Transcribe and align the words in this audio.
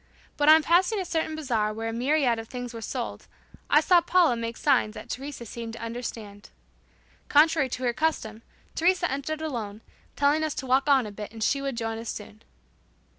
But 0.35 0.49
on 0.49 0.63
passing 0.63 0.99
a 0.99 1.05
certain 1.05 1.35
bazaar 1.35 1.71
where 1.71 1.87
a 1.89 1.93
myriad 1.93 2.39
of 2.39 2.47
things 2.47 2.73
were 2.73 2.81
sold, 2.81 3.27
I 3.69 3.81
saw 3.81 4.01
Paula 4.01 4.35
make 4.35 4.57
signs 4.57 4.95
that 4.95 5.11
Teresa 5.11 5.45
seemed 5.45 5.73
to 5.73 5.79
understand. 5.79 6.49
Contrary 7.29 7.69
to 7.69 7.83
her 7.83 7.93
custom 7.93 8.41
Teresa 8.73 9.11
entered 9.11 9.41
alone, 9.43 9.81
telling 10.15 10.43
us 10.43 10.55
to 10.55 10.65
walk 10.65 10.89
on 10.89 11.05
a 11.05 11.11
bit 11.11 11.31
and 11.31 11.43
she 11.43 11.61
would 11.61 11.77
join 11.77 11.99
us 11.99 12.09
soon. 12.09 12.41